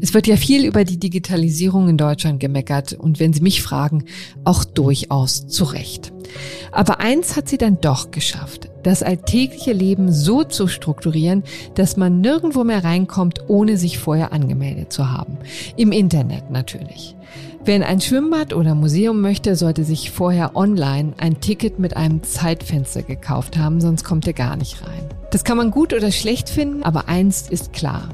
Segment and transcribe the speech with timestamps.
[0.00, 4.04] Es wird ja viel über die Digitalisierung in Deutschland gemeckert und wenn Sie mich fragen,
[4.44, 6.12] auch durchaus zu Recht.
[6.72, 11.42] Aber eins hat sie dann doch geschafft, das alltägliche Leben so zu strukturieren,
[11.74, 15.38] dass man nirgendwo mehr reinkommt, ohne sich vorher angemeldet zu haben.
[15.76, 17.16] Im Internet natürlich.
[17.64, 22.22] Wer in ein Schwimmbad oder Museum möchte, sollte sich vorher online ein Ticket mit einem
[22.22, 25.04] Zeitfenster gekauft haben, sonst kommt er gar nicht rein.
[25.30, 28.08] Das kann man gut oder schlecht finden, aber eins ist klar.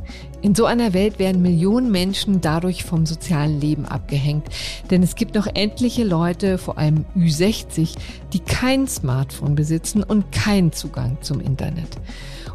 [0.44, 4.46] In so einer Welt werden Millionen Menschen dadurch vom sozialen Leben abgehängt.
[4.90, 7.94] Denn es gibt noch etliche Leute, vor allem Ü60,
[8.34, 11.96] die kein Smartphone besitzen und keinen Zugang zum Internet.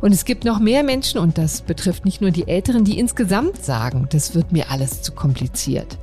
[0.02, 3.66] Und es gibt noch mehr Menschen, und das betrifft nicht nur die Älteren, die insgesamt
[3.66, 5.97] sagen, das wird mir alles zu kompliziert.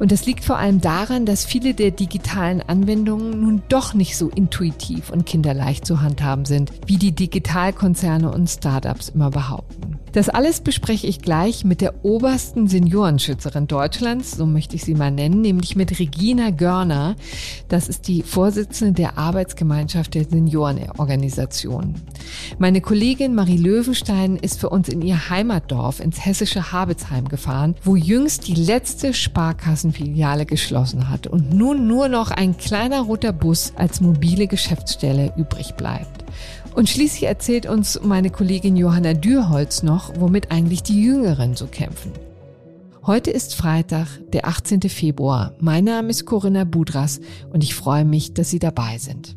[0.00, 4.30] Und das liegt vor allem daran, dass viele der digitalen Anwendungen nun doch nicht so
[4.30, 9.99] intuitiv und kinderleicht zu handhaben sind, wie die Digitalkonzerne und Startups immer behaupten.
[10.12, 15.12] Das alles bespreche ich gleich mit der obersten Seniorenschützerin Deutschlands, so möchte ich sie mal
[15.12, 17.14] nennen, nämlich mit Regina Görner.
[17.68, 21.94] Das ist die Vorsitzende der Arbeitsgemeinschaft der Seniorenorganisation.
[22.58, 27.94] Meine Kollegin Marie Löwenstein ist für uns in ihr Heimatdorf ins hessische Habetsheim gefahren, wo
[27.94, 34.00] jüngst die letzte Sparkassenfiliale geschlossen hat und nun nur noch ein kleiner roter Bus als
[34.00, 36.19] mobile Geschäftsstelle übrig bleibt.
[36.74, 42.12] Und schließlich erzählt uns meine Kollegin Johanna Dürholz noch, womit eigentlich die Jüngeren so kämpfen.
[43.04, 44.82] Heute ist Freitag, der 18.
[44.82, 45.54] Februar.
[45.58, 47.20] Mein Name ist Corinna Budras
[47.52, 49.36] und ich freue mich, dass Sie dabei sind.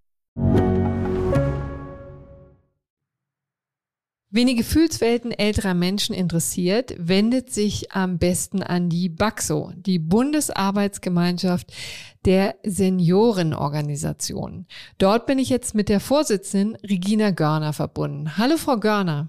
[4.33, 11.73] Wen die Gefühlswelten älterer Menschen interessiert, wendet sich am besten an die BAXO, die Bundesarbeitsgemeinschaft
[12.23, 14.67] der Seniorenorganisation.
[14.97, 18.37] Dort bin ich jetzt mit der Vorsitzenden Regina Görner verbunden.
[18.37, 19.27] Hallo, Frau Görner.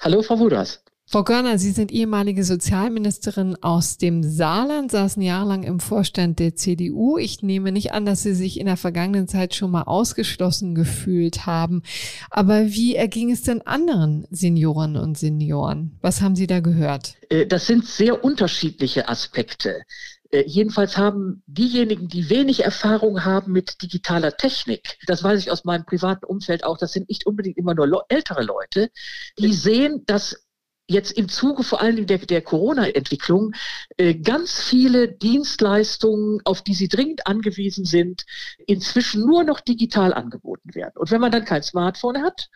[0.00, 0.82] Hallo, Frau Wuders.
[1.12, 7.18] Frau Görner, Sie sind ehemalige Sozialministerin aus dem Saarland, saßen jahrelang im Vorstand der CDU.
[7.18, 11.44] Ich nehme nicht an, dass Sie sich in der vergangenen Zeit schon mal ausgeschlossen gefühlt
[11.44, 11.82] haben.
[12.30, 15.98] Aber wie erging es denn anderen Senioren und Senioren?
[16.00, 17.16] Was haben Sie da gehört?
[17.28, 19.82] Äh, das sind sehr unterschiedliche Aspekte.
[20.30, 25.64] Äh, jedenfalls haben diejenigen, die wenig Erfahrung haben mit digitaler Technik, das weiß ich aus
[25.64, 28.90] meinem privaten Umfeld auch, das sind nicht unbedingt immer nur ältere Leute,
[29.38, 30.42] die sehen, dass
[30.88, 33.52] jetzt im Zuge vor allen Dingen der, der Corona-Entwicklung
[33.96, 38.24] äh, ganz viele Dienstleistungen, auf die sie dringend angewiesen sind,
[38.66, 40.94] inzwischen nur noch digital angeboten werden.
[40.96, 42.48] Und wenn man dann kein Smartphone hat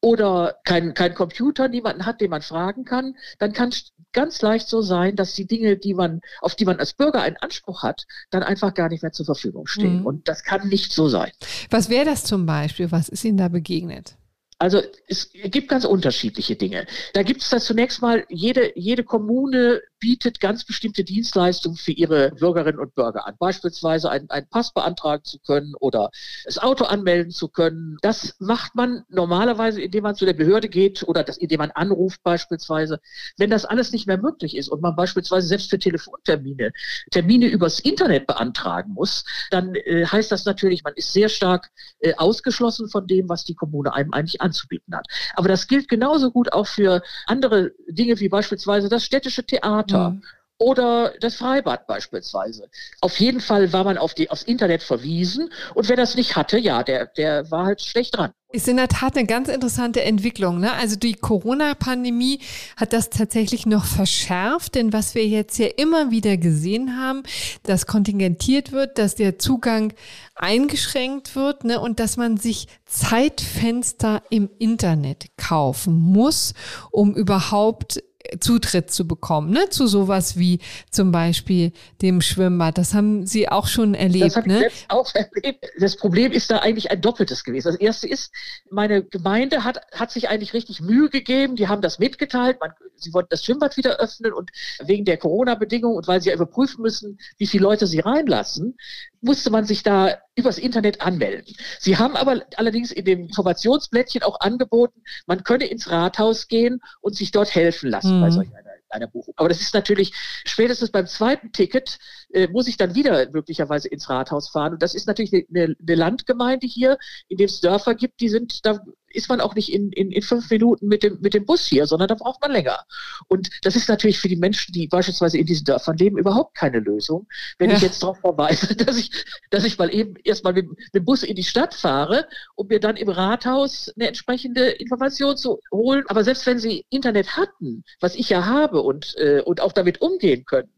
[0.00, 4.68] oder kein, kein Computer, niemanden hat, den man fragen kann, dann kann es ganz leicht
[4.68, 8.06] so sein, dass die Dinge, die man, auf die man als Bürger einen Anspruch hat,
[8.30, 10.00] dann einfach gar nicht mehr zur Verfügung stehen.
[10.00, 10.06] Mhm.
[10.06, 11.32] Und das kann nicht so sein.
[11.70, 12.92] Was wäre das zum Beispiel?
[12.92, 14.16] Was ist Ihnen da begegnet?
[14.64, 16.86] Also es gibt ganz unterschiedliche Dinge.
[17.12, 22.30] Da gibt es da zunächst mal, jede, jede Kommune bietet ganz bestimmte Dienstleistungen für ihre
[22.30, 23.36] Bürgerinnen und Bürger an.
[23.38, 26.10] Beispielsweise einen, einen Pass beantragen zu können oder
[26.46, 27.98] das Auto anmelden zu können.
[28.00, 32.22] Das macht man normalerweise, indem man zu der Behörde geht oder das, indem man anruft
[32.22, 33.00] beispielsweise.
[33.36, 36.72] Wenn das alles nicht mehr möglich ist und man beispielsweise selbst für Telefontermine
[37.10, 41.70] Termine übers Internet beantragen muss, dann äh, heißt das natürlich, man ist sehr stark
[42.00, 45.06] äh, ausgeschlossen von dem, was die Kommune einem eigentlich anzubieten hat.
[45.34, 50.10] Aber das gilt genauso gut auch für andere Dinge wie beispielsweise das städtische Theater.
[50.10, 50.22] Mhm.
[50.58, 52.68] Oder das Freibad beispielsweise.
[53.00, 56.58] Auf jeden Fall war man auf die, aufs Internet verwiesen und wer das nicht hatte,
[56.58, 58.32] ja, der, der war halt schlecht dran.
[58.52, 60.60] Ist in der Tat eine ganz interessante Entwicklung.
[60.60, 60.72] Ne?
[60.72, 62.38] Also die Corona-Pandemie
[62.76, 67.24] hat das tatsächlich noch verschärft, denn was wir jetzt ja immer wieder gesehen haben,
[67.64, 69.92] dass kontingentiert wird, dass der Zugang
[70.36, 71.80] eingeschränkt wird ne?
[71.80, 76.54] und dass man sich Zeitfenster im Internet kaufen muss,
[76.92, 78.04] um überhaupt
[78.40, 79.68] Zutritt zu bekommen, ne?
[79.68, 80.60] Zu sowas wie
[80.90, 81.72] zum Beispiel
[82.02, 82.78] dem Schwimmbad.
[82.78, 84.66] Das haben Sie auch schon erlebt, das ne?
[84.66, 85.66] Ich auch erlebt.
[85.78, 87.68] Das Problem ist da eigentlich ein doppeltes gewesen.
[87.68, 88.32] Das erste ist,
[88.70, 91.56] meine Gemeinde hat, hat sich eigentlich richtig Mühe gegeben.
[91.56, 92.58] Die haben das mitgeteilt.
[92.60, 94.50] Man, sie wollten das Schwimmbad wieder öffnen und
[94.82, 98.76] wegen der Corona-Bedingungen und weil sie ja überprüfen müssen, wie viele Leute sie reinlassen,
[99.24, 101.54] musste man sich da übers Internet anmelden.
[101.80, 107.16] Sie haben aber allerdings in dem Informationsblättchen auch angeboten, man könne ins Rathaus gehen und
[107.16, 108.20] sich dort helfen lassen mhm.
[108.20, 109.32] bei solch einer, einer, Buchung.
[109.36, 110.12] Aber das ist natürlich
[110.44, 111.98] spätestens beim zweiten Ticket
[112.34, 114.74] äh, muss ich dann wieder möglicherweise ins Rathaus fahren.
[114.74, 116.98] Und das ist natürlich eine, eine Landgemeinde hier,
[117.28, 118.80] in dem es Dörfer gibt, die sind da
[119.14, 121.86] ist man auch nicht in, in, in fünf Minuten mit dem, mit dem Bus hier,
[121.86, 122.84] sondern da braucht man länger.
[123.28, 126.80] Und das ist natürlich für die Menschen, die beispielsweise in diesen Dörfern leben, überhaupt keine
[126.80, 127.26] Lösung.
[127.58, 127.76] Wenn ja.
[127.76, 129.10] ich jetzt darauf verweise, dass ich,
[129.50, 132.26] dass ich mal eben erstmal mit, mit dem Bus in die Stadt fahre,
[132.56, 136.04] um mir dann im Rathaus eine entsprechende Information zu holen.
[136.08, 140.00] Aber selbst wenn sie Internet hatten, was ich ja habe und, äh, und auch damit
[140.00, 140.70] umgehen können,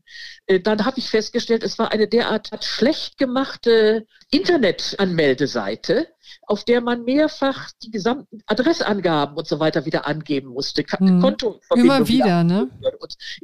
[0.47, 6.09] äh, dann habe ich festgestellt, es war eine derart schlecht gemachte Internetanmeldeseite,
[6.43, 10.85] auf der man mehrfach die gesamten Adressangaben und so weiter wieder angeben musste.
[10.89, 11.21] Hm.
[11.21, 12.69] Konto immer wieder, ne?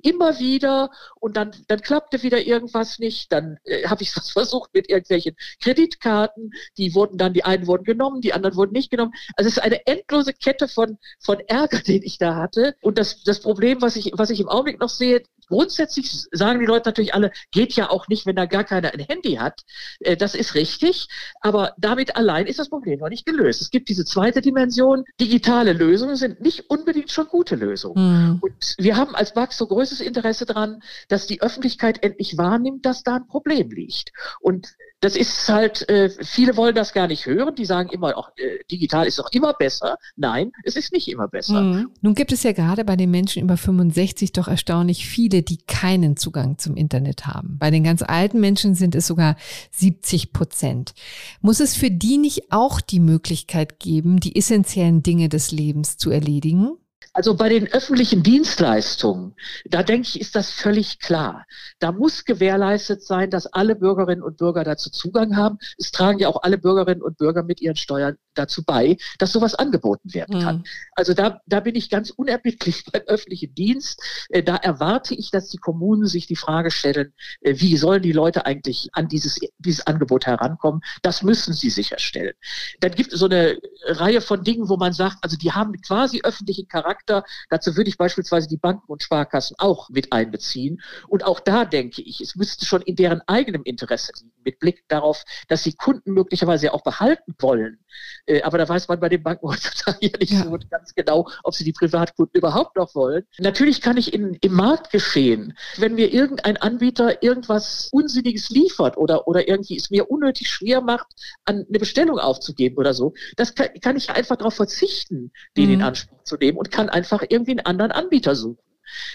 [0.02, 0.90] immer wieder
[1.20, 3.30] und dann, dann klappte wieder irgendwas nicht.
[3.32, 6.50] Dann äh, habe ich was versucht mit irgendwelchen Kreditkarten.
[6.76, 9.12] Die wurden dann, die einen wurden genommen, die anderen wurden nicht genommen.
[9.36, 12.74] Also es ist eine endlose Kette von, von Ärger, den ich da hatte.
[12.82, 15.22] Und das, das Problem, was ich, was ich im Augenblick noch sehe,
[15.52, 19.00] grundsätzlich sagen die Leute natürlich alle, geht ja auch nicht, wenn da gar keiner ein
[19.00, 19.60] Handy hat.
[20.00, 21.08] Äh, das ist richtig.
[21.40, 23.60] Aber damit allein ist das Problem noch nicht gelöst.
[23.60, 25.04] Es gibt diese zweite Dimension.
[25.20, 28.30] Digitale Lösungen sind nicht unbedingt schon gute Lösungen.
[28.32, 28.38] Mhm.
[28.40, 33.02] Und wir haben als BAX so größtes Interesse daran, dass die Öffentlichkeit endlich wahrnimmt, dass
[33.02, 34.12] da ein Problem liegt.
[34.40, 37.56] Und das ist halt, äh, viele wollen das gar nicht hören.
[37.56, 39.96] Die sagen immer, auch äh, digital ist doch immer besser.
[40.14, 41.60] Nein, es ist nicht immer besser.
[41.60, 41.90] Mhm.
[42.02, 46.16] Nun gibt es ja gerade bei den Menschen über 65 doch erstaunlich viele, die keinen
[46.16, 47.58] Zugang zum Internet haben.
[47.58, 49.34] Bei den ganz alten Menschen sind es sogar
[49.72, 50.94] 70 Prozent.
[51.40, 56.10] Muss es für die nicht auch die Möglichkeit geben, die essentiellen Dinge des Lebens zu
[56.10, 56.76] erledigen?
[57.14, 59.34] Also bei den öffentlichen Dienstleistungen,
[59.66, 61.44] da denke ich, ist das völlig klar.
[61.78, 65.58] Da muss gewährleistet sein, dass alle Bürgerinnen und Bürger dazu Zugang haben.
[65.76, 69.54] Es tragen ja auch alle Bürgerinnen und Bürger mit ihren Steuern dazu bei, dass sowas
[69.54, 70.56] angeboten werden kann.
[70.56, 70.64] Mhm.
[70.92, 74.02] Also da, da bin ich ganz unerbittlich beim öffentlichen Dienst.
[74.28, 78.12] Äh, da erwarte ich, dass die Kommunen sich die Frage stellen, äh, wie sollen die
[78.12, 80.82] Leute eigentlich an dieses, dieses Angebot herankommen?
[81.02, 82.34] Das müssen sie sicherstellen.
[82.80, 86.20] Dann gibt es so eine Reihe von Dingen, wo man sagt, also die haben quasi
[86.22, 87.24] öffentlichen Charakter.
[87.50, 90.80] Dazu würde ich beispielsweise die Banken und Sparkassen auch mit einbeziehen.
[91.08, 94.84] Und auch da denke ich, es müsste schon in deren eigenem Interesse liegen, mit Blick
[94.88, 97.78] darauf, dass sie Kunden möglicherweise auch behalten wollen
[98.26, 100.44] äh, aber da weiß man bei den Banken heutzutage ja nicht ja.
[100.44, 103.24] so ganz genau, ob sie die Privatkunden überhaupt noch wollen.
[103.38, 109.26] Natürlich kann ich in, im Markt geschehen, wenn mir irgendein Anbieter irgendwas Unsinniges liefert oder,
[109.26, 111.06] oder irgendwie es mir unnötig schwer macht,
[111.44, 115.74] an eine Bestellung aufzugeben oder so, das kann, kann ich einfach darauf verzichten, den mhm.
[115.74, 118.58] in Anspruch zu nehmen und kann einfach irgendwie einen anderen Anbieter suchen.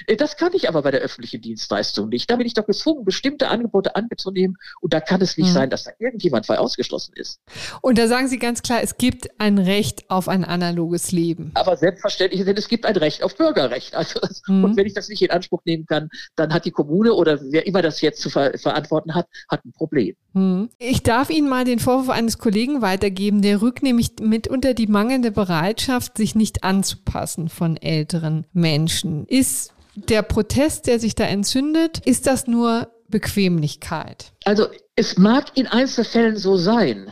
[0.06, 2.30] Äh, das kann ich aber bei der öffentlichen Dienstleistung nicht.
[2.30, 5.54] Da bin ich doch gezwungen, bestimmte Angebote anzunehmen und da kann es nicht mhm.
[5.54, 7.40] sein, dass da irgendjemand frei ausgeschlossen ist.
[7.82, 11.52] Und da sagen Sie ganz klar, es gibt ein Recht auf ein analoges Leben.
[11.54, 13.96] Aber selbstverständlich, denn es gibt ein Recht auf Bürgerrecht.
[13.96, 14.64] Also, mhm.
[14.64, 17.66] Und wenn ich das nicht in Anspruch nehmen kann, dann hat die Kommune oder wer
[17.66, 20.16] immer das jetzt zu ver verantworten hat, hat ein Problem.
[20.34, 20.70] Mhm.
[20.78, 24.88] Ich darf Ihnen mal den Vorwurf eines Kollegen weitergeben, der rückt nämlich mit unter die
[24.88, 29.26] mangelnde Bereitschaft, sich nicht anzupassen von älteren Menschen.
[29.28, 29.67] Ist
[29.98, 34.32] der Protest, der sich da entzündet, ist das nur Bequemlichkeit?
[34.46, 37.12] Also es mag in Einzelfällen so sein.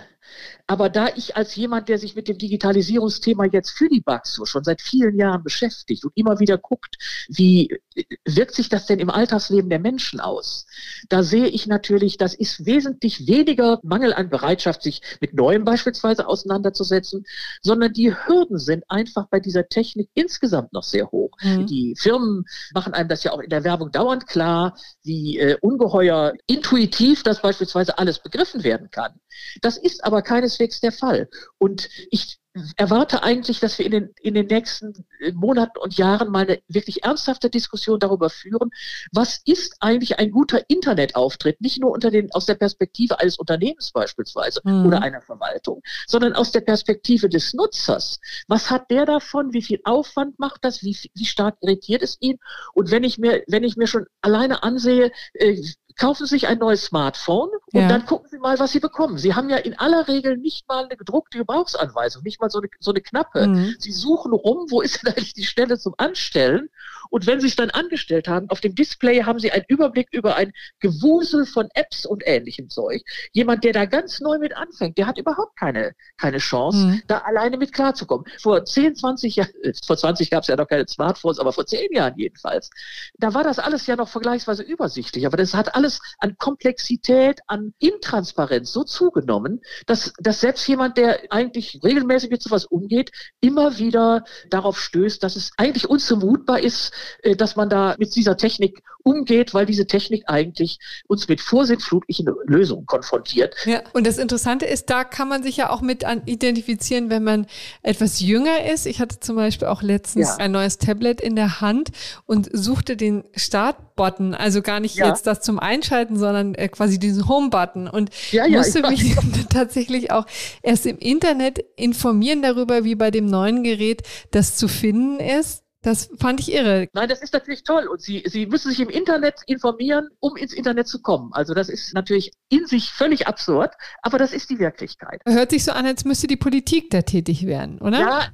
[0.68, 4.63] Aber da ich als jemand, der sich mit dem Digitalisierungsthema jetzt für die Baxo schon
[4.63, 6.98] seit vielen Jahren beschäftigt und immer wieder guckt,
[7.30, 7.80] wie
[8.25, 10.66] wirkt sich das denn im Alltagsleben der Menschen aus?
[11.10, 16.28] Da sehe ich natürlich, das ist wesentlich weniger Mangel an Bereitschaft, sich mit Neuem beispielsweise
[16.28, 17.25] auseinanderzusetzen,
[17.62, 21.32] sondern die Hürden sind einfach bei dieser Technik insgesamt noch sehr hoch.
[21.42, 21.68] Mhm.
[21.68, 26.34] Die Firmen machen einem das ja auch in der Werbung dauernd klar, wie äh, ungeheuer
[26.48, 29.13] intuitiv das beispielsweise alles begriffen werden kann.
[29.62, 30.22] Das ist aber
[30.56, 31.30] keineswegs der Fall.
[31.58, 32.40] Und ich
[32.78, 36.60] erwarte eigentlich, dass wir in den, in den nächsten äh, Monaten und Jahren mal eine
[36.70, 38.70] wirklich ernsthafte Diskussion darüber führen,
[39.12, 43.92] was ist eigentlich ein guter Internetauftritt, nicht nur unter den, aus der Perspektive eines Unternehmens
[43.92, 44.86] beispielsweise mhm.
[44.86, 48.22] oder einer Verwaltung, sondern aus der Perspektive des Nutzers.
[48.48, 49.52] Was hat der davon?
[49.52, 50.82] Wie viel Aufwand macht das?
[50.82, 52.38] Wie, wie stark irritiert es ihn?
[52.74, 55.62] Und wenn ich mir, wenn ich mir schon alleine ansehe, äh,
[55.98, 57.88] kaufen Sie sich ein neues Smartphone und ja.
[57.88, 59.18] dann gucken Sie mal, was Sie bekommen.
[59.18, 62.70] Sie haben ja in aller Regel nicht mal eine gedruckte Gebrauchsanweisung, nicht mal so eine,
[62.80, 63.48] so eine knappe.
[63.48, 63.75] Mhm.
[63.80, 66.70] Sie suchen rum, wo ist denn eigentlich die Stelle zum Anstellen?
[67.10, 70.36] Und wenn sie es dann angestellt haben, auf dem Display haben sie einen Überblick über
[70.36, 73.02] ein Gewusel von Apps und ähnlichem Zeug.
[73.34, 77.02] Jemand, der da ganz neu mit anfängt, der hat überhaupt keine, keine Chance, mhm.
[77.08, 78.26] da alleine mit klarzukommen.
[78.42, 79.52] Vor 10, 20 Jahren,
[79.86, 82.70] vor 20 gab es ja noch keine Smartphones, aber vor 10 Jahren jedenfalls,
[83.18, 85.26] da war das alles ja noch vergleichsweise übersichtlich.
[85.26, 91.22] Aber das hat alles an Komplexität, an Intransparenz so zugenommen, dass, dass selbst jemand, der
[91.30, 96.94] eigentlich regelmäßig mit sowas umgeht, immer wieder darauf stößt, dass es eigentlich unzumutbar ist,
[97.38, 102.88] dass man da mit dieser Technik umgeht, weil diese Technik eigentlich uns mit vorsinnflutlichen Lösungen
[102.88, 103.56] konfrontiert.
[103.66, 107.46] Ja, und das Interessante ist, da kann man sich ja auch mit identifizieren, wenn man
[107.84, 108.88] etwas jünger ist.
[108.88, 110.36] Ich hatte zum Beispiel auch letztens ja.
[110.38, 111.92] ein neues Tablet in der Hand
[112.25, 115.08] und suchte den Startbutton, also gar nicht ja.
[115.08, 119.16] jetzt das zum Einschalten, sondern äh, quasi diesen Home-Button und ja, musste mich
[119.52, 120.25] tatsächlich auch
[120.64, 125.64] erst im Internet informieren darüber, wie bei dem neuen Gerät das zu finden ist.
[125.86, 126.88] Das fand ich irre.
[126.94, 127.86] Nein, das ist natürlich toll.
[127.86, 131.32] Und Sie, Sie müssen sich im Internet informieren, um ins Internet zu kommen.
[131.32, 135.22] Also das ist natürlich in sich völlig absurd, aber das ist die Wirklichkeit.
[135.27, 138.00] Hört sich so an, als müsste die Politik da tätig werden, oder?
[138.00, 138.27] Ja,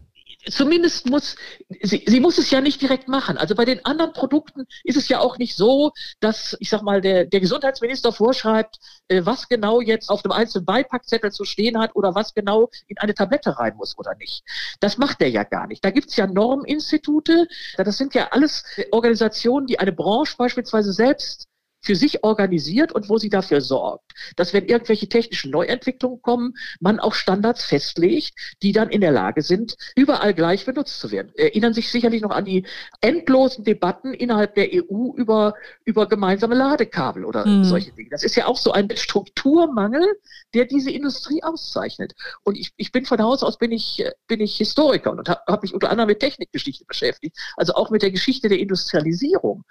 [0.49, 1.35] zumindest muss,
[1.81, 3.37] sie, sie muss es ja nicht direkt machen.
[3.37, 7.01] Also bei den anderen Produkten ist es ja auch nicht so, dass, ich sag mal,
[7.01, 11.95] der, der Gesundheitsminister vorschreibt, äh, was genau jetzt auf dem einzelnen Beipackzettel zu stehen hat
[11.95, 14.43] oder was genau in eine Tablette rein muss oder nicht.
[14.79, 15.83] Das macht er ja gar nicht.
[15.83, 21.47] Da gibt's ja Norminstitute, das sind ja alles Organisationen, die eine Branche beispielsweise selbst
[21.81, 26.99] für sich organisiert und wo sie dafür sorgt, dass wenn irgendwelche technischen Neuentwicklungen kommen, man
[26.99, 31.31] auch Standards festlegt, die dann in der Lage sind, überall gleich benutzt zu werden.
[31.35, 32.65] Erinnern sich sicherlich noch an die
[33.01, 37.63] endlosen Debatten innerhalb der EU über, über gemeinsame Ladekabel oder mhm.
[37.63, 38.09] solche Dinge.
[38.09, 40.05] Das ist ja auch so ein Strukturmangel,
[40.53, 42.13] der diese Industrie auszeichnet.
[42.43, 45.63] Und ich, ich bin von Haus aus bin ich, bin ich Historiker und habe hab
[45.63, 49.63] mich unter anderem mit Technikgeschichte beschäftigt, also auch mit der Geschichte der Industrialisierung.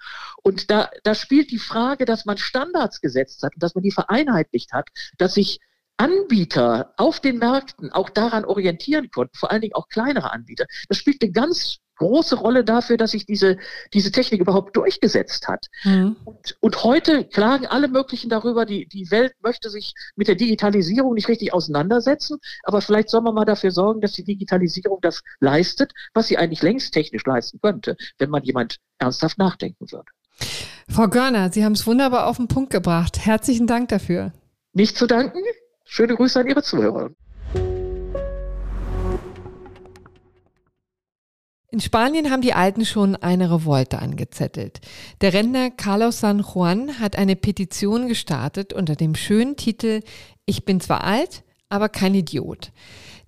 [0.43, 3.83] Und da, da spielt die Frage, Frage, dass man Standards gesetzt hat und dass man
[3.83, 5.59] die vereinheitlicht hat, dass sich
[5.97, 10.65] Anbieter auf den Märkten auch daran orientieren konnten, vor allen Dingen auch kleinere Anbieter.
[10.89, 13.57] Das spielt eine ganz große Rolle dafür, dass sich diese,
[13.93, 15.67] diese Technik überhaupt durchgesetzt hat.
[15.83, 16.15] Mhm.
[16.25, 21.13] Und, und heute klagen alle möglichen darüber, die, die Welt möchte sich mit der Digitalisierung
[21.13, 25.91] nicht richtig auseinandersetzen, aber vielleicht soll man mal dafür sorgen, dass die Digitalisierung das leistet,
[26.15, 30.09] was sie eigentlich längst technisch leisten könnte, wenn man jemand ernsthaft nachdenken würde.
[30.87, 33.25] Frau Görner, Sie haben es wunderbar auf den Punkt gebracht.
[33.25, 34.33] Herzlichen Dank dafür.
[34.73, 35.39] Nicht zu danken.
[35.85, 37.11] Schöne Grüße an Ihre Zuhörer.
[41.73, 44.81] In Spanien haben die Alten schon eine Revolte angezettelt.
[45.21, 50.01] Der Rentner Carlos San Juan hat eine Petition gestartet unter dem schönen Titel
[50.45, 52.73] Ich bin zwar alt, aber kein Idiot.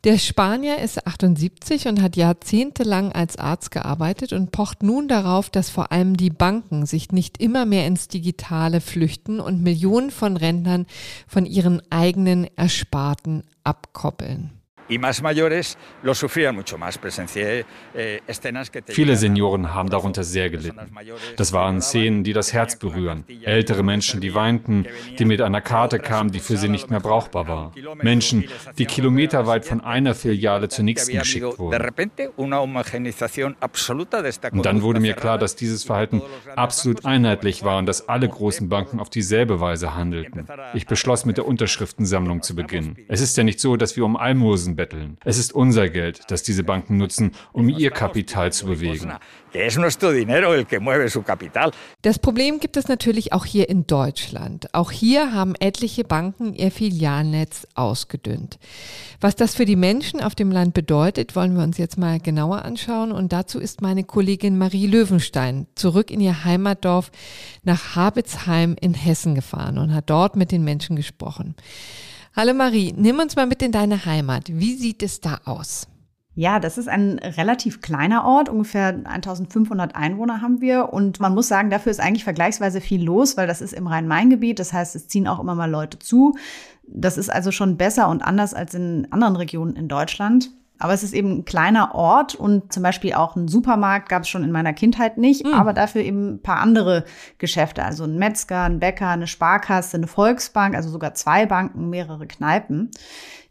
[0.03, 5.69] Der Spanier ist 78 und hat jahrzehntelang als Arzt gearbeitet und pocht nun darauf, dass
[5.69, 10.88] vor allem die Banken sich nicht immer mehr ins Digitale flüchten und Millionen von Rentnern
[11.25, 14.51] von ihren eigenen Ersparten abkoppeln.
[14.89, 14.99] Eh,
[18.87, 20.79] Viele Senioren haben darunter sehr gelitten.
[21.37, 23.23] Das waren Szenen, die das Herz berühren.
[23.43, 24.85] Ältere Menschen, die weinten,
[25.17, 27.71] die mit einer Karte kamen, die für sie nicht mehr brauchbar war.
[28.01, 28.45] Menschen,
[28.77, 31.71] die kilometerweit von einer Filiale zur nächsten geschickt wurden.
[34.51, 36.21] Und dann wurde mir klar, dass dieses Verhalten
[36.55, 40.45] absolut einheitlich war und dass alle großen Banken auf dieselbe Weise handelten.
[40.73, 42.97] Ich beschloss, mit der Unterschriftensammlung zu beginnen.
[43.07, 45.18] Es ist ja nicht so, dass wir um Almosen Banken betteln.
[45.24, 49.13] Es ist unser Geld, das diese Banken nutzen, um ihr Kapital zu bewegen.
[52.01, 54.74] Das Problem gibt es natürlich auch hier in Deutschland.
[54.74, 58.58] Auch hier haben etliche Banken ihr Filialnetz ausgedünnt.
[59.22, 62.65] Was das für die Menschen auf dem Land bedeutet, wollen wir uns jetzt mal genauer
[62.65, 63.12] anschauen.
[63.12, 67.12] Und dazu ist meine Kollegin Marie Löwenstein zurück in ihr Heimatdorf
[67.63, 71.56] nach Habitzheim in Hessen gefahren und hat dort mit den Menschen gesprochen.
[72.35, 74.45] Hallo Marie, nimm uns mal mit in deine Heimat.
[74.51, 75.87] Wie sieht es da aus?
[76.33, 81.47] Ja, das ist ein relativ kleiner Ort, ungefähr 1500 Einwohner haben wir und man muss
[81.47, 85.07] sagen, dafür ist eigentlich vergleichsweise viel los, weil das ist im Rhein-Main-Gebiet, das heißt, es
[85.07, 86.35] ziehen auch immer mal Leute zu.
[86.87, 90.49] Das ist also schon besser und anders als in anderen Regionen in Deutschland.
[90.83, 94.29] Aber es ist eben ein kleiner Ort und zum Beispiel auch ein Supermarkt gab es
[94.29, 95.53] schon in meiner Kindheit nicht, mhm.
[95.53, 97.05] aber dafür eben ein paar andere
[97.37, 102.27] Geschäfte, also ein Metzger, ein Bäcker, eine Sparkasse, eine Volksbank, also sogar zwei Banken, mehrere
[102.27, 102.91] Kneipen.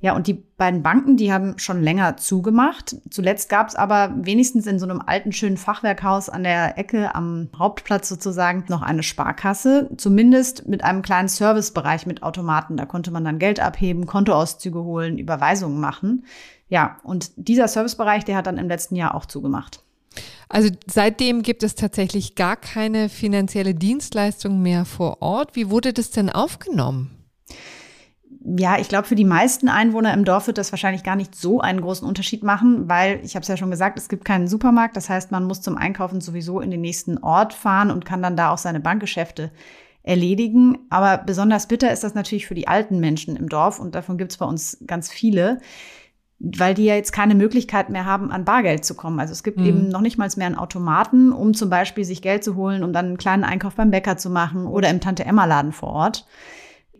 [0.00, 2.96] Ja, und die beiden Banken, die haben schon länger zugemacht.
[3.08, 7.48] Zuletzt gab es aber wenigstens in so einem alten, schönen Fachwerkhaus an der Ecke am
[7.56, 12.76] Hauptplatz sozusagen noch eine Sparkasse, zumindest mit einem kleinen Servicebereich mit Automaten.
[12.76, 16.24] Da konnte man dann Geld abheben, Kontoauszüge holen, Überweisungen machen.
[16.72, 19.82] Ja, und dieser Servicebereich, der hat dann im letzten Jahr auch zugemacht.
[20.48, 25.54] Also seitdem gibt es tatsächlich gar keine finanzielle Dienstleistung mehr vor Ort.
[25.54, 27.10] Wie wurde das denn aufgenommen?
[28.44, 31.60] ja, ich glaube, für die meisten Einwohner im Dorf wird das wahrscheinlich gar nicht so
[31.60, 34.96] einen großen Unterschied machen, weil ich habe es ja schon gesagt, es gibt keinen Supermarkt.
[34.96, 38.36] Das heißt, man muss zum Einkaufen sowieso in den nächsten Ort fahren und kann dann
[38.36, 39.52] da auch seine Bankgeschäfte
[40.02, 40.78] erledigen.
[40.90, 44.32] Aber besonders bitter ist das natürlich für die alten Menschen im Dorf und davon gibt
[44.32, 45.60] es bei uns ganz viele,
[46.44, 49.20] weil die ja jetzt keine Möglichkeit mehr haben, an Bargeld zu kommen.
[49.20, 49.66] Also es gibt mhm.
[49.66, 52.92] eben noch nicht mal mehr einen Automaten, um zum Beispiel sich Geld zu holen, um
[52.92, 56.26] dann einen kleinen Einkauf beim Bäcker zu machen oder im Tante-Emma-Laden vor Ort.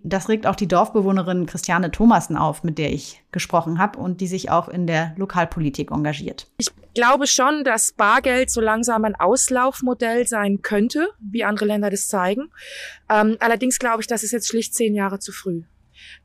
[0.04, 4.26] Das regt auch die Dorfbewohnerin Christiane Thomassen auf, mit der ich gesprochen habe und die
[4.26, 6.48] sich auch in der Lokalpolitik engagiert.
[6.58, 12.08] Ich glaube schon, dass Bargeld so langsam ein Auslaufmodell sein könnte, wie andere Länder das
[12.08, 12.50] zeigen.
[13.08, 15.62] Ähm, allerdings glaube ich, das ist jetzt schlicht zehn Jahre zu früh.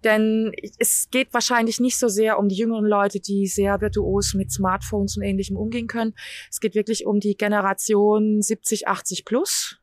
[0.04, 4.52] Denn es geht wahrscheinlich nicht so sehr um die jüngeren Leute, die sehr virtuos mit
[4.52, 6.14] Smartphones und ähnlichem umgehen können.
[6.50, 9.80] Es geht wirklich um die Generation 70, 80 plus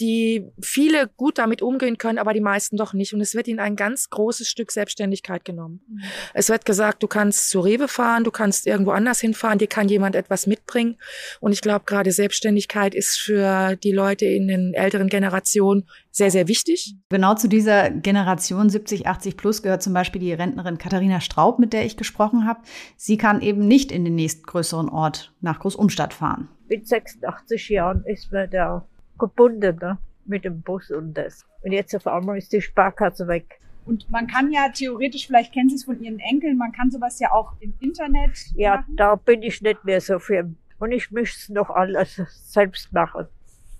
[0.00, 3.14] die viele gut damit umgehen können, aber die meisten doch nicht.
[3.14, 5.80] Und es wird ihnen ein ganz großes Stück Selbstständigkeit genommen.
[5.88, 6.00] Mhm.
[6.34, 9.88] Es wird gesagt, du kannst zu Rewe fahren, du kannst irgendwo anders hinfahren, dir kann
[9.88, 10.96] jemand etwas mitbringen.
[11.40, 16.48] Und ich glaube, gerade Selbstständigkeit ist für die Leute in den älteren Generationen sehr, sehr
[16.48, 16.96] wichtig.
[17.10, 21.74] Genau zu dieser Generation 70, 80 plus gehört zum Beispiel die Rentnerin Katharina Straub, mit
[21.74, 22.60] der ich gesprochen habe.
[22.96, 26.48] Sie kann eben nicht in den nächstgrößeren Ort nach Großumstadt fahren.
[26.68, 28.86] Mit 86 Jahren ist man da
[29.18, 29.98] gebunden ne?
[30.24, 31.46] mit dem Bus und das.
[31.62, 33.60] Und jetzt auf einmal ist die Sparkasse weg.
[33.84, 37.20] Und man kann ja theoretisch, vielleicht kennen Sie es von Ihren Enkeln, man kann sowas
[37.20, 38.96] ja auch im Internet Ja, machen.
[38.96, 40.56] da bin ich nicht mehr so firm.
[40.78, 43.26] Und ich möchte es noch alles selbst machen.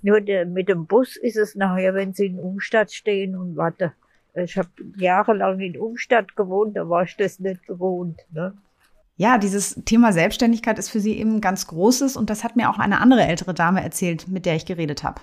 [0.02, 3.92] Nur der, mit dem Bus ist es nachher, wenn Sie in Umstadt stehen und warten.
[4.34, 8.20] Ich habe jahrelang in Umstadt gewohnt, da war ich das nicht gewohnt.
[8.30, 8.54] Ne?
[9.18, 12.78] Ja, dieses Thema Selbstständigkeit ist für sie eben ganz großes und das hat mir auch
[12.78, 15.22] eine andere ältere Dame erzählt, mit der ich geredet habe.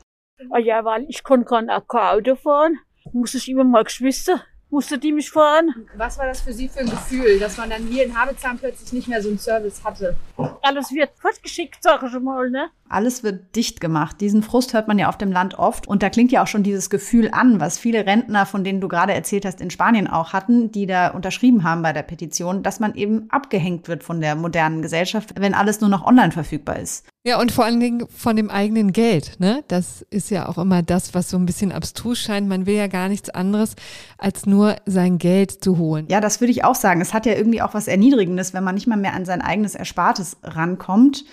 [0.50, 2.80] Ah ja, weil ich konnte kein Auto fahren,
[3.12, 5.88] musste ich immer mal Geschwister musste die mich fahren.
[5.96, 8.92] Was war das für Sie für ein Gefühl, dass man dann hier in Habezahn plötzlich
[8.92, 10.16] nicht mehr so einen Service hatte?
[10.64, 12.70] Alles wird fortgeschickt, sage ich mal, ne?
[12.94, 14.22] Alles wird dicht gemacht.
[14.22, 15.88] Diesen Frust hört man ja auf dem Land oft.
[15.88, 18.88] Und da klingt ja auch schon dieses Gefühl an, was viele Rentner, von denen du
[18.88, 22.80] gerade erzählt hast, in Spanien auch hatten, die da unterschrieben haben bei der Petition, dass
[22.80, 27.06] man eben abgehängt wird von der modernen Gesellschaft, wenn alles nur noch online verfügbar ist.
[27.26, 29.40] Ja, und vor allen Dingen von dem eigenen Geld.
[29.40, 29.64] Ne?
[29.70, 32.50] Das ist ja auch immer das, was so ein bisschen abstrus scheint.
[32.50, 33.76] Man will ja gar nichts anderes,
[34.18, 36.06] als nur sein Geld zu holen.
[36.10, 37.00] Ja, das würde ich auch sagen.
[37.00, 39.74] Es hat ja irgendwie auch was Erniedrigendes, wenn man nicht mal mehr an sein eigenes
[39.74, 41.24] Erspartes rankommt.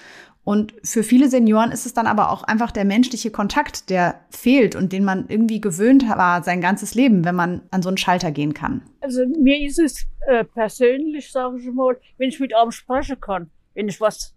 [0.50, 4.74] Und für viele Senioren ist es dann aber auch einfach der menschliche Kontakt, der fehlt
[4.74, 8.32] und den man irgendwie gewöhnt war sein ganzes Leben, wenn man an so einen Schalter
[8.32, 8.82] gehen kann.
[9.00, 13.48] Also mir ist es äh, persönlich, sage ich mal, wenn ich mit einem sprechen kann,
[13.74, 14.34] wenn ich was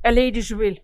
[0.00, 0.78] erledigen will.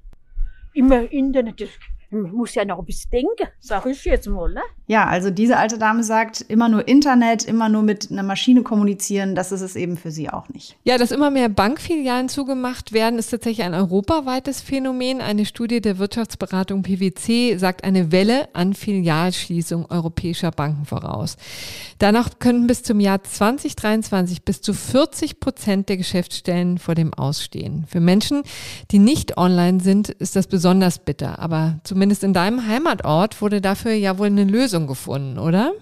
[0.74, 1.70] Immer Internet
[2.10, 4.60] man muss ja noch ein bisschen denken, sag ich jetzt mal, ne?
[4.88, 9.34] Ja, also diese alte Dame sagt, immer nur Internet, immer nur mit einer Maschine kommunizieren,
[9.34, 10.76] das ist es eben für sie auch nicht.
[10.84, 15.20] Ja, dass immer mehr Bankfilialen zugemacht werden, ist tatsächlich ein europaweites Phänomen.
[15.20, 21.36] Eine Studie der Wirtschaftsberatung PwC sagt eine Welle an Filialschließung europäischer Banken voraus.
[21.98, 27.86] Danach könnten bis zum Jahr 2023 bis zu 40 Prozent der Geschäftsstellen vor dem Ausstehen.
[27.88, 28.44] Für Menschen,
[28.92, 33.62] die nicht online sind, ist das besonders bitter, aber zumindest zumindest in deinem Heimatort wurde
[33.62, 35.72] dafür ja wohl eine Lösung gefunden, oder?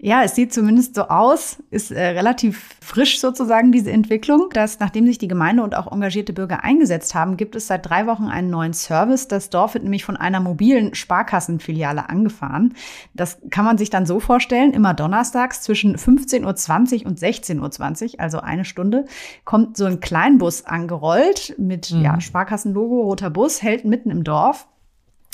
[0.00, 5.06] Ja, es sieht zumindest so aus, ist äh, relativ frisch sozusagen diese Entwicklung, dass nachdem
[5.06, 8.50] sich die Gemeinde und auch engagierte Bürger eingesetzt haben, gibt es seit drei Wochen einen
[8.50, 9.28] neuen Service.
[9.28, 12.74] Das Dorf wird nämlich von einer mobilen Sparkassenfiliale angefahren.
[13.14, 18.20] Das kann man sich dann so vorstellen, immer donnerstags zwischen 15.20 Uhr und 16.20 Uhr,
[18.20, 19.04] also eine Stunde,
[19.44, 22.02] kommt so ein Kleinbus angerollt mit mhm.
[22.02, 24.66] ja, Sparkassenlogo, roter Bus, hält mitten im Dorf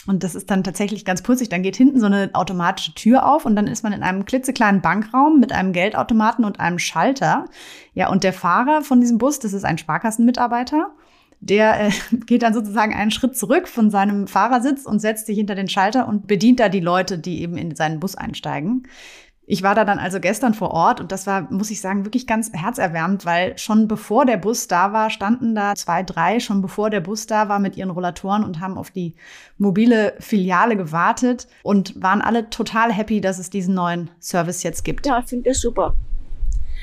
[0.06, 1.48] und das ist dann tatsächlich ganz putzig.
[1.48, 4.82] Dann geht hinten so eine automatische Tür auf und dann ist man in einem klitzekleinen
[4.82, 7.46] Bankraum mit einem Geldautomaten und einem Schalter.
[7.94, 10.90] Ja, und der Fahrer von diesem Bus, das ist ein Sparkassenmitarbeiter,
[11.40, 11.90] der äh,
[12.26, 16.06] geht dann sozusagen einen Schritt zurück von seinem Fahrersitz und setzt sich hinter den Schalter
[16.06, 18.86] und bedient da die Leute, die eben in seinen Bus einsteigen.
[19.46, 22.26] Ich war da dann also gestern vor Ort und das war, muss ich sagen, wirklich
[22.26, 26.88] ganz herzerwärmend, weil schon bevor der Bus da war, standen da zwei, drei, schon bevor
[26.88, 29.14] der Bus da war mit ihren Rollatoren und haben auf die
[29.58, 35.06] mobile Filiale gewartet und waren alle total happy, dass es diesen neuen Service jetzt gibt.
[35.06, 35.94] Ja, ich finde das super.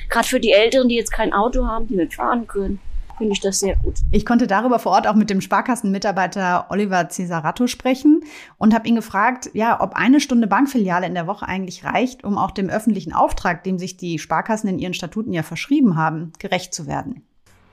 [0.08, 2.80] Gerade für die Älteren, die jetzt kein Auto haben, die nicht fahren können
[3.22, 3.94] finde ich das sehr gut.
[4.10, 8.24] Ich konnte darüber vor Ort auch mit dem Sparkassenmitarbeiter Oliver Cesarato sprechen
[8.58, 12.36] und habe ihn gefragt, ja, ob eine Stunde Bankfiliale in der Woche eigentlich reicht, um
[12.36, 16.74] auch dem öffentlichen Auftrag, dem sich die Sparkassen in ihren Statuten ja verschrieben haben, gerecht
[16.74, 17.22] zu werden.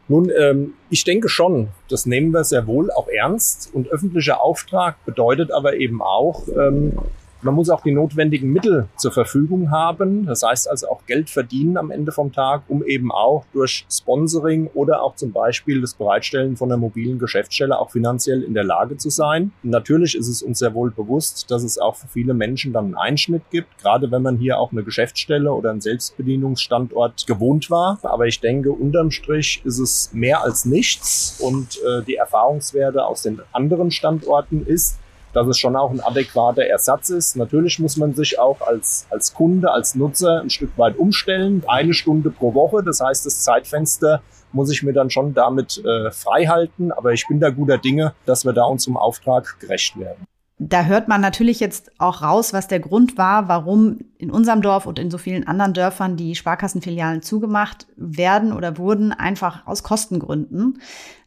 [0.08, 3.72] Nun, ähm, ich denke schon, das nehmen wir sehr wohl auch ernst.
[3.74, 6.94] Und öffentlicher Auftrag bedeutet aber eben auch, ähm,
[7.42, 10.26] man muss auch die notwendigen Mittel zur Verfügung haben.
[10.26, 14.70] Das heißt also auch Geld verdienen am Ende vom Tag, um eben auch durch Sponsoring
[14.74, 18.98] oder auch zum Beispiel das Bereitstellen von einer mobilen Geschäftsstelle auch finanziell in der Lage
[18.98, 19.52] zu sein.
[19.64, 22.96] natürlich ist es uns sehr wohl bewusst, dass es auch für viele Menschen dann einen
[22.96, 28.00] Einschnitt gibt, gerade wenn man hier auch eine Geschäftsstelle oder einen Selbstbedienungsstandort gewohnt war.
[28.04, 33.24] Aber ich denke, unterm Strich ist es mehr als nichts und äh, die Erfahrungswerte aus
[33.24, 35.00] den anderen Standorten ist,
[35.34, 37.36] dass es schon auch ein adäquater Ersatz ist.
[37.36, 41.64] Natürlich muss man sich auch als, als Kunde, als Nutzer ein Stück weit umstellen.
[41.68, 46.12] Eine Stunde pro Woche, das heißt, das Zeitfenster muss ich mir dann schon damit äh,
[46.12, 46.92] frei halten.
[46.92, 50.26] Aber ich bin da guter Dinge, dass wir da unserem Auftrag gerecht werden.
[50.62, 54.88] Da hört man natürlich jetzt auch raus, was der Grund war, warum in unserem Dorf
[54.88, 60.82] und in so vielen anderen Dörfern die Sparkassenfilialen zugemacht werden oder wurden, einfach aus Kostengründen.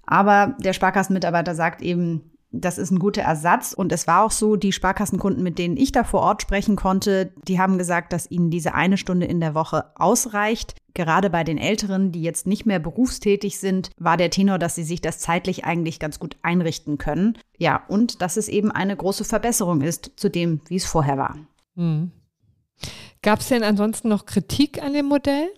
[0.05, 3.73] Aber der Sparkassenmitarbeiter sagt eben, das ist ein guter Ersatz.
[3.73, 7.33] Und es war auch so, die Sparkassenkunden, mit denen ich da vor Ort sprechen konnte,
[7.49, 10.75] die haben gesagt, dass ihnen diese eine Stunde in der Woche ausreicht.
[10.95, 14.85] Gerade bei den Älteren, die jetzt nicht mehr berufstätig sind, war der Tenor, dass sie
[14.85, 17.39] sich das zeitlich eigentlich ganz gut einrichten können.
[17.57, 21.39] Ja, und dass es eben eine große Verbesserung ist zu dem, wie es vorher war.
[21.77, 22.13] Hm.
[23.23, 25.49] Gab es denn ansonsten noch Kritik an dem Modell?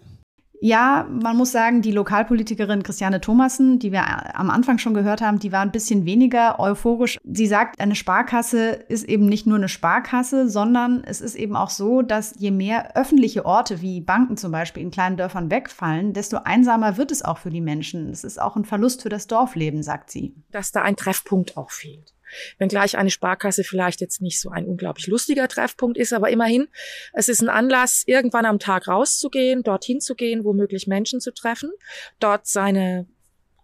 [0.64, 5.38] Ja, man muss sagen, die Lokalpolitikerin Christiane Thomassen, die wir am Anfang schon gehört haben,
[5.38, 7.18] die war ein bisschen weniger euphorisch.
[7.22, 11.68] Sie sagt, eine Sparkasse ist eben nicht nur eine Sparkasse, sondern es ist eben auch
[11.68, 16.38] so, dass je mehr öffentliche Orte wie Banken zum Beispiel in kleinen Dörfern wegfallen, desto
[16.38, 18.08] einsamer wird es auch für die Menschen.
[18.08, 20.34] Es ist auch ein Verlust für das Dorfleben, sagt sie.
[20.50, 22.14] Dass da ein Treffpunkt auch fehlt
[22.58, 26.68] wenngleich eine Sparkasse vielleicht jetzt nicht so ein unglaublich lustiger Treffpunkt ist, aber immerhin,
[27.12, 31.70] es ist ein Anlass, irgendwann am Tag rauszugehen, dorthin zu gehen, womöglich Menschen zu treffen,
[32.20, 33.06] dort seine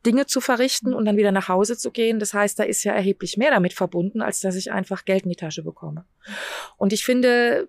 [0.06, 2.18] Dinge zu verrichten und dann wieder nach Hause zu gehen.
[2.18, 5.30] Das heißt, da ist ja erheblich mehr damit verbunden, als dass ich einfach Geld in
[5.30, 6.06] die Tasche bekomme.
[6.78, 7.68] Und ich finde,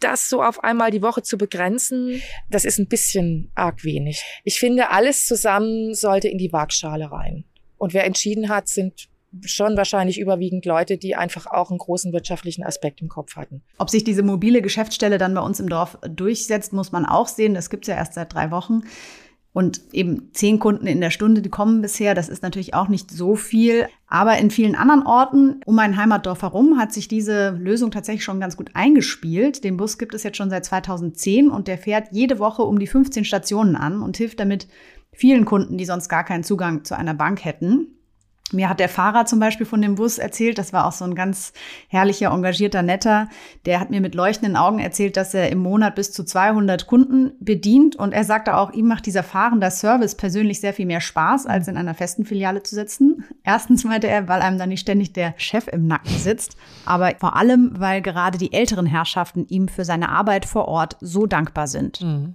[0.00, 4.22] das so auf einmal die Woche zu begrenzen, das ist ein bisschen arg wenig.
[4.44, 7.44] Ich finde, alles zusammen sollte in die Waagschale rein.
[7.76, 9.08] Und wer entschieden hat, sind
[9.44, 13.62] schon wahrscheinlich überwiegend Leute, die einfach auch einen großen wirtschaftlichen Aspekt im Kopf hatten.
[13.78, 17.54] Ob sich diese mobile Geschäftsstelle dann bei uns im Dorf durchsetzt, muss man auch sehen.
[17.54, 18.82] Das gibt's ja erst seit drei Wochen.
[19.52, 22.14] Und eben zehn Kunden in der Stunde, die kommen bisher.
[22.14, 23.88] Das ist natürlich auch nicht so viel.
[24.06, 28.38] Aber in vielen anderen Orten um mein Heimatdorf herum hat sich diese Lösung tatsächlich schon
[28.38, 29.64] ganz gut eingespielt.
[29.64, 32.86] Den Bus gibt es jetzt schon seit 2010 und der fährt jede Woche um die
[32.86, 34.68] 15 Stationen an und hilft damit
[35.12, 37.99] vielen Kunden, die sonst gar keinen Zugang zu einer Bank hätten.
[38.52, 41.14] Mir hat der Fahrer zum Beispiel von dem Bus erzählt, das war auch so ein
[41.14, 41.52] ganz
[41.88, 43.28] herrlicher, engagierter, netter.
[43.64, 47.32] Der hat mir mit leuchtenden Augen erzählt, dass er im Monat bis zu 200 Kunden
[47.40, 47.96] bedient.
[47.96, 51.68] Und er sagte auch, ihm macht dieser fahrender Service persönlich sehr viel mehr Spaß, als
[51.68, 53.24] in einer festen Filiale zu sitzen.
[53.44, 56.56] Erstens meinte er, weil einem dann nicht ständig der Chef im Nacken sitzt.
[56.84, 61.26] Aber vor allem, weil gerade die älteren Herrschaften ihm für seine Arbeit vor Ort so
[61.26, 62.00] dankbar sind.
[62.00, 62.34] Mhm.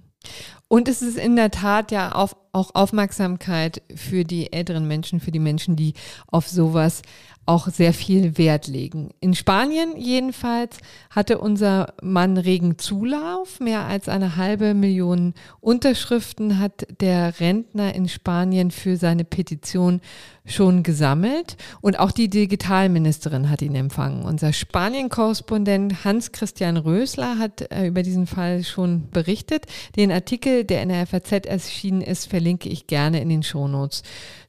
[0.68, 5.30] Und es ist in der Tat ja auf, auch Aufmerksamkeit für die älteren Menschen, für
[5.30, 5.94] die Menschen, die
[6.26, 7.02] auf sowas
[7.46, 9.10] auch sehr viel Wert legen.
[9.20, 10.78] In Spanien jedenfalls
[11.10, 13.60] hatte unser Mann regen Zulauf.
[13.60, 20.00] Mehr als eine halbe Million Unterschriften hat der Rentner in Spanien für seine Petition
[20.44, 21.56] schon gesammelt.
[21.80, 24.24] Und auch die Digitalministerin hat ihn empfangen.
[24.24, 29.66] Unser Spanien-Korrespondent Hans-Christian Rösler hat äh, über diesen Fall schon berichtet.
[29.96, 34.02] Den Artikel, der in der FAZ erschienen ist, verlinke ich gerne in den Shownotes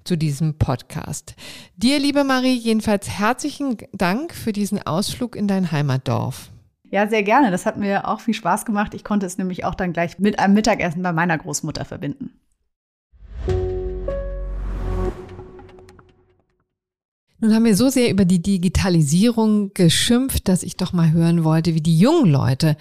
[0.08, 1.36] zu diesem Podcast.
[1.76, 6.50] Dir, liebe Marie, jedenfalls herzlichen Dank für diesen Ausflug in dein Heimatdorf.
[6.90, 7.52] Ja, sehr gerne.
[7.52, 8.94] Das hat mir auch viel Spaß gemacht.
[8.94, 12.40] Ich konnte es nämlich auch dann gleich mit einem Mittagessen bei meiner Großmutter verbinden.
[17.40, 21.76] Nun haben wir so sehr über die Digitalisierung geschimpft, dass ich doch mal hören wollte,
[21.76, 22.78] wie die jungen Leute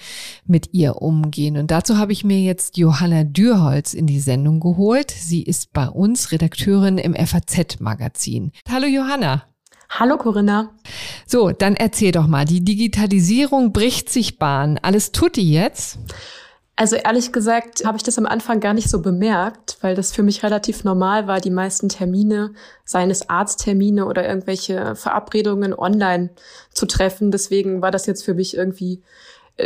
[0.47, 1.59] mit ihr umgehen.
[1.59, 5.11] Und dazu habe ich mir jetzt Johanna Dürholz in die Sendung geholt.
[5.11, 8.53] Sie ist bei uns Redakteurin im FAZ-Magazin.
[8.66, 9.45] Hallo Johanna.
[9.90, 10.71] Hallo Corinna.
[11.27, 14.79] So, dann erzähl doch mal, die Digitalisierung bricht sich Bahn.
[14.79, 15.99] Alles tut die jetzt?
[16.79, 20.23] Also ehrlich gesagt habe ich das am Anfang gar nicht so bemerkt, weil das für
[20.23, 22.53] mich relativ normal war, die meisten Termine,
[22.85, 26.29] seien es Arzttermine oder irgendwelche Verabredungen online
[26.75, 27.31] zu treffen.
[27.31, 29.03] Deswegen war das jetzt für mich irgendwie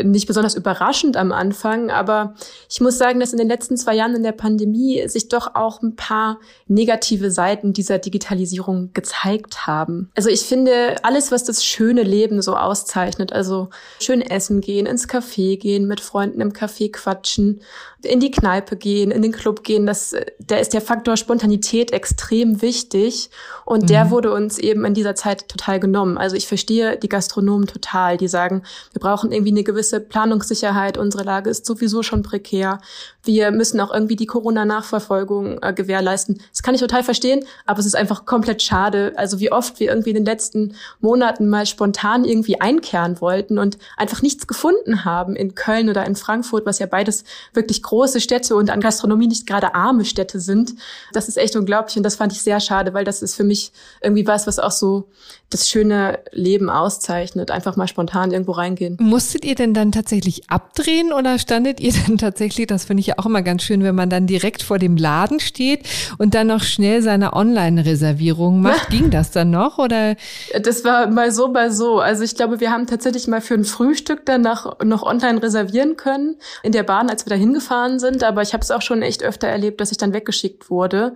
[0.05, 2.35] nicht besonders überraschend am Anfang, aber
[2.69, 5.83] ich muss sagen, dass in den letzten zwei Jahren in der Pandemie sich doch auch
[5.83, 10.11] ein paar negative Seiten dieser Digitalisierung gezeigt haben.
[10.15, 15.09] Also ich finde, alles, was das schöne Leben so auszeichnet, also schön essen gehen, ins
[15.09, 17.61] Café gehen, mit Freunden im Café quatschen,
[18.05, 22.63] in die Kneipe gehen, in den Club gehen, das, da ist der Faktor Spontanität extrem
[22.63, 23.31] wichtig
[23.65, 23.87] und mhm.
[23.87, 26.19] der wurde uns eben in dieser Zeit total genommen.
[26.19, 31.25] Also ich verstehe die Gastronomen total, die sagen, wir brauchen irgendwie eine gewisse Planungssicherheit, unsere
[31.25, 32.79] Lage ist sowieso schon prekär,
[33.23, 36.41] wir müssen auch irgendwie die Corona-Nachverfolgung äh, gewährleisten.
[36.51, 39.13] Das kann ich total verstehen, aber es ist einfach komplett schade.
[39.17, 43.79] Also wie oft wir irgendwie in den letzten Monaten mal spontan irgendwie einkehren wollten und
[43.97, 48.55] einfach nichts gefunden haben in Köln oder in Frankfurt, was ja beides wirklich große Städte
[48.55, 50.75] und an Gastronomie nicht gerade arme Städte sind.
[51.13, 53.73] Das ist echt unglaublich und das fand ich sehr schade, weil das ist für mich
[54.01, 55.09] irgendwie was, was auch so
[55.51, 57.51] das schöne Leben auszeichnet.
[57.51, 58.97] Einfach mal spontan irgendwo reingehen.
[59.01, 63.15] Musstet ihr denn dann tatsächlich abdrehen oder standet ihr denn tatsächlich, das finde ich ja
[63.19, 66.63] auch immer ganz schön, wenn man dann direkt vor dem Laden steht und dann noch
[66.63, 68.91] schnell seine Online-Reservierung macht.
[68.91, 70.15] Ging das dann noch oder?
[70.63, 71.99] Das war mal so, mal so.
[71.99, 75.97] Also ich glaube, wir haben tatsächlich mal für ein Frühstück dann noch, noch online reservieren
[75.97, 78.83] können in der Bahn, als wir da hingefahren gefahren sind, aber ich habe es auch
[78.83, 81.15] schon echt öfter erlebt, dass ich dann weggeschickt wurde.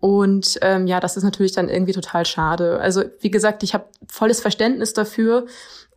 [0.00, 2.80] Und ähm, ja, das ist natürlich dann irgendwie total schade.
[2.80, 5.46] Also wie gesagt, ich habe volles Verständnis dafür.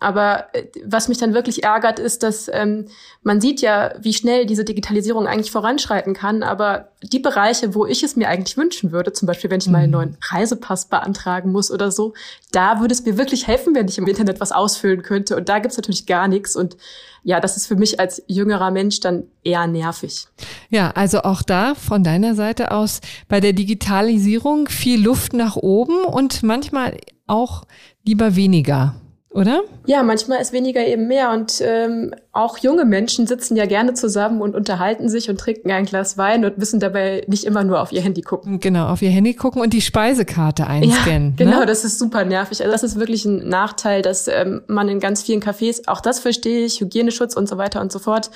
[0.03, 2.87] Aber äh, was mich dann wirklich ärgert, ist, dass ähm,
[3.21, 6.43] man sieht ja, wie schnell diese Digitalisierung eigentlich voranschreiten kann.
[6.43, 9.79] Aber die Bereiche, wo ich es mir eigentlich wünschen würde, zum Beispiel, wenn ich mal
[9.79, 9.91] einen mhm.
[9.91, 12.13] neuen Reisepass beantragen muss oder so,
[12.51, 15.37] da würde es mir wirklich helfen, wenn ich im Internet was ausfüllen könnte.
[15.37, 16.55] Und da gibt's natürlich gar nichts.
[16.55, 16.75] Und
[17.23, 20.27] ja, das ist für mich als jüngerer Mensch dann eher nervig.
[20.69, 26.03] Ja, also auch da von deiner Seite aus bei der Digitalisierung viel Luft nach oben
[26.03, 27.63] und manchmal auch
[28.03, 28.95] lieber weniger
[29.33, 29.61] oder?
[29.85, 34.41] Ja, manchmal ist weniger eben mehr und ähm, auch junge Menschen sitzen ja gerne zusammen
[34.41, 37.91] und unterhalten sich und trinken ein Glas Wein und müssen dabei nicht immer nur auf
[37.91, 38.59] ihr Handy gucken.
[38.59, 41.35] Genau, auf ihr Handy gucken und die Speisekarte einscannen.
[41.37, 41.65] Ja, genau, ne?
[41.65, 42.61] das ist super nervig.
[42.61, 46.19] Also das ist wirklich ein Nachteil, dass ähm, man in ganz vielen Cafés, auch das
[46.19, 48.29] verstehe ich, Hygieneschutz und so weiter und so fort.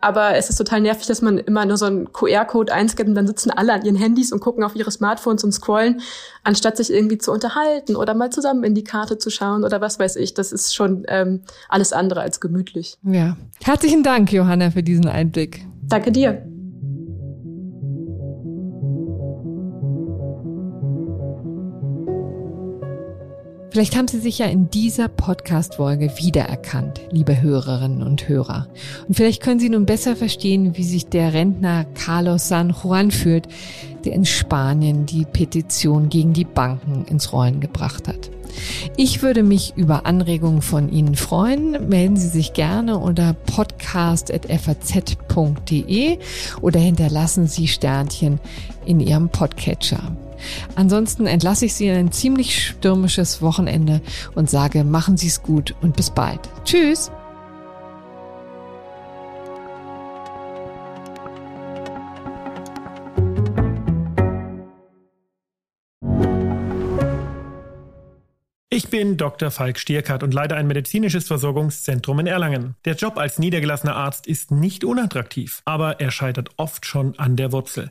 [0.00, 3.26] Aber es ist total nervig, dass man immer nur so einen QR-Code einscannt und dann
[3.26, 6.00] sitzen alle an ihren Handys und gucken auf ihre Smartphones und scrollen,
[6.44, 9.98] anstatt sich irgendwie zu unterhalten oder mal zusammen in die Karte zu schauen oder was
[9.98, 10.34] weiß ich.
[10.38, 12.98] Das ist schon ähm, alles andere als gemütlich.
[13.02, 13.36] Ja.
[13.62, 15.64] Herzlichen Dank, Johanna, für diesen Einblick.
[15.82, 16.46] Danke dir.
[23.76, 28.68] Vielleicht haben Sie sich ja in dieser Podcast-Folge wiedererkannt, liebe Hörerinnen und Hörer.
[29.06, 33.48] Und vielleicht können Sie nun besser verstehen, wie sich der Rentner Carlos San Juan fühlt,
[34.06, 38.30] der in Spanien die Petition gegen die Banken ins Rollen gebracht hat.
[38.96, 41.90] Ich würde mich über Anregungen von Ihnen freuen.
[41.90, 46.18] Melden Sie sich gerne unter podcast.faz.de
[46.62, 48.40] oder hinterlassen Sie Sternchen
[48.86, 50.16] in Ihrem Podcatcher.
[50.74, 54.00] Ansonsten entlasse ich Sie in ein ziemlich stürmisches Wochenende
[54.34, 56.40] und sage, machen Sie es gut und bis bald.
[56.64, 57.10] Tschüss!
[68.76, 69.50] Ich bin Dr.
[69.50, 72.74] Falk Stierkart und leite ein medizinisches Versorgungszentrum in Erlangen.
[72.84, 77.52] Der Job als niedergelassener Arzt ist nicht unattraktiv, aber er scheitert oft schon an der
[77.52, 77.90] Wurzel.